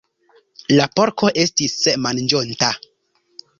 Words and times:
La 0.79 0.87
porko 1.01 1.29
estis 1.45 1.77
manĝonta. 2.07 2.75